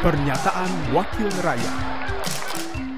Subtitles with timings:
[0.00, 1.76] Pernyataan Wakil Rakyat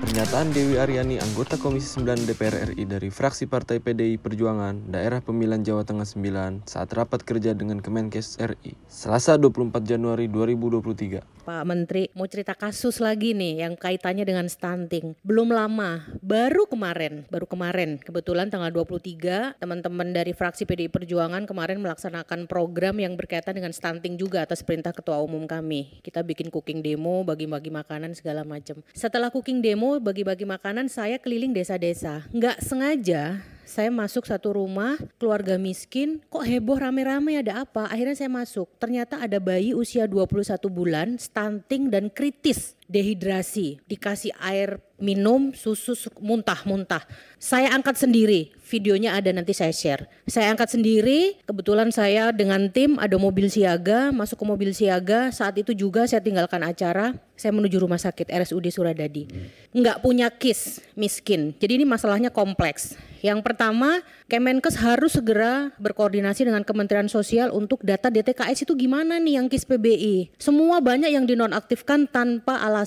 [0.03, 5.67] Pernyataan Dewi Aryani, anggota Komisi 9 DPR RI dari fraksi Partai PDI Perjuangan, Daerah Pemilihan
[5.67, 11.43] Jawa Tengah 9, saat rapat kerja dengan Kemenkes RI, Selasa 24 Januari 2023.
[11.43, 15.19] Pak Menteri mau cerita kasus lagi nih yang kaitannya dengan stunting.
[15.27, 21.83] Belum lama, baru kemarin, baru kemarin kebetulan tanggal 23 teman-teman dari fraksi PDI Perjuangan kemarin
[21.83, 25.99] melaksanakan program yang berkaitan dengan stunting juga atas perintah ketua umum kami.
[25.99, 28.79] Kita bikin cooking demo, bagi-bagi makanan segala macam.
[28.95, 32.23] Setelah cooking demo, bagi-bagi makanan saya keliling desa-desa.
[32.31, 33.43] Nggak sengaja
[33.73, 39.17] saya masuk satu rumah keluarga miskin kok heboh rame-rame ada apa akhirnya saya masuk ternyata
[39.17, 47.03] ada bayi usia 21 bulan stunting dan kritis dehidrasi dikasih air minum susu muntah-muntah
[47.41, 50.09] saya angkat sendiri videonya ada nanti saya share.
[50.25, 55.29] Saya angkat sendiri kebetulan saya dengan tim ada mobil siaga masuk ke mobil siaga.
[55.29, 59.29] Saat itu juga saya tinggalkan acara saya menuju rumah sakit RSUD Suradadi.
[59.77, 61.53] Nggak punya kis miskin.
[61.61, 62.97] Jadi ini masalahnya kompleks.
[63.23, 69.39] Yang pertama, Kemenkes harus segera berkoordinasi dengan Kementerian Sosial untuk data DTKS itu gimana nih
[69.39, 70.35] yang KIS PBI.
[70.43, 72.82] Semua banyak yang dinonaktifkan tanpa alasan.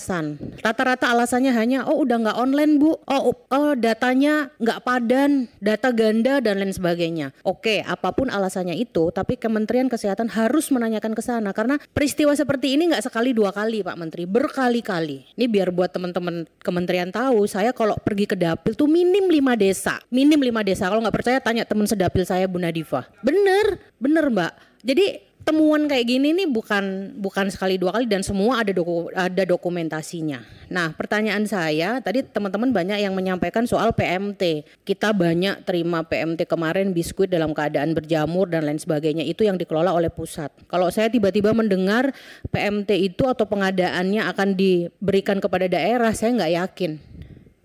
[0.61, 6.39] Rata-rata alasannya hanya, oh udah nggak online bu, oh, oh datanya nggak padan, data ganda
[6.43, 7.31] dan lain sebagainya.
[7.45, 12.75] Oke, apa pun alasannya itu, tapi Kementerian Kesehatan harus menanyakan ke sana karena peristiwa seperti
[12.75, 15.35] ini nggak sekali dua kali Pak Menteri, berkali-kali.
[15.37, 19.99] Ini biar buat teman-teman kementerian tahu, saya kalau pergi ke dapil tuh minim lima desa,
[20.09, 20.87] minim lima desa.
[20.87, 23.07] Kalau nggak percaya tanya teman sedapil saya Bu Nadifa.
[23.21, 24.53] Bener, bener Mbak.
[24.85, 25.05] Jadi
[25.45, 30.41] temuan kayak gini nih bukan bukan sekali dua kali dan semua ada doku, ada dokumentasinya.
[30.73, 34.65] Nah, pertanyaan saya tadi teman-teman banyak yang menyampaikan soal PMT.
[34.81, 39.93] Kita banyak terima PMT kemarin biskuit dalam keadaan berjamur dan lain sebagainya itu yang dikelola
[39.93, 40.49] oleh pusat.
[40.65, 42.09] Kalau saya tiba-tiba mendengar
[42.49, 46.91] PMT itu atau pengadaannya akan diberikan kepada daerah, saya nggak yakin.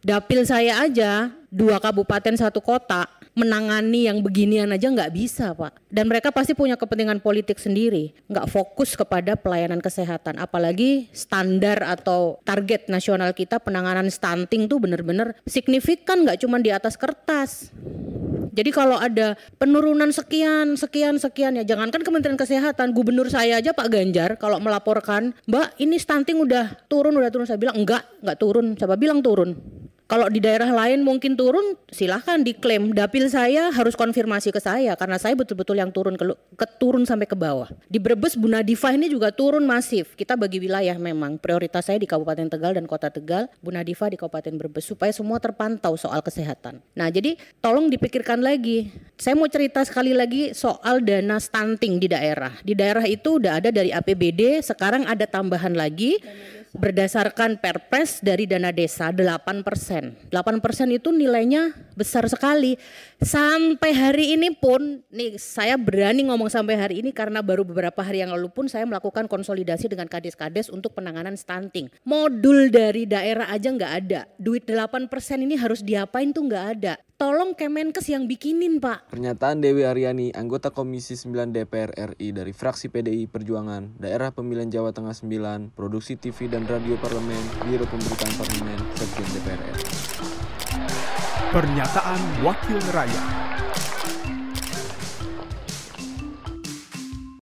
[0.04, 6.04] Dapil saya aja dua kabupaten satu kota menangani yang beginian aja nggak bisa pak dan
[6.04, 12.92] mereka pasti punya kepentingan politik sendiri nggak fokus kepada pelayanan kesehatan apalagi standar atau target
[12.92, 17.72] nasional kita penanganan stunting tuh bener-bener signifikan nggak cuma di atas kertas
[18.50, 23.88] jadi kalau ada penurunan sekian, sekian, sekian ya jangankan Kementerian Kesehatan, gubernur saya aja Pak
[23.88, 27.46] Ganjar kalau melaporkan, Mbak ini stunting udah turun, udah turun.
[27.46, 28.74] Saya bilang enggak, enggak turun.
[28.74, 29.79] Siapa bilang turun?
[30.10, 32.90] Kalau di daerah lain mungkin turun, silahkan diklaim.
[32.90, 37.30] Dapil saya harus konfirmasi ke saya karena saya betul-betul yang turun ke, ke turun sampai
[37.30, 37.70] ke bawah.
[37.86, 40.18] Di Brebes Bu Nadifah ini juga turun masif.
[40.18, 44.18] Kita bagi wilayah memang prioritas saya di Kabupaten Tegal dan Kota Tegal, Bu Nadifah di
[44.18, 46.82] Kabupaten Brebes supaya semua terpantau soal kesehatan.
[46.98, 48.90] Nah, jadi tolong dipikirkan lagi.
[49.14, 52.50] Saya mau cerita sekali lagi soal dana stunting di daerah.
[52.66, 56.18] Di daerah itu udah ada dari APBD, sekarang ada tambahan lagi
[56.70, 60.14] berdasarkan perpres dari dana desa 8 persen.
[60.30, 62.78] 8 persen itu nilainya besar sekali.
[63.18, 68.22] Sampai hari ini pun, nih saya berani ngomong sampai hari ini karena baru beberapa hari
[68.22, 71.90] yang lalu pun saya melakukan konsolidasi dengan kades-kades untuk penanganan stunting.
[72.06, 74.20] Modul dari daerah aja nggak ada.
[74.38, 76.94] Duit 8 persen ini harus diapain tuh nggak ada.
[77.20, 79.12] Tolong Kemenkes yang bikinin Pak.
[79.12, 84.96] Pernyataan Dewi Aryani, anggota Komisi 9 DPR RI dari fraksi PDI Perjuangan, Daerah Pemilihan Jawa
[84.96, 89.84] Tengah 9, Produksi TV dan Radio Parlemen, Biro Pemberitaan Parlemen, Sekjen DPR RI.
[91.52, 93.49] Pernyataan Wakil Rakyat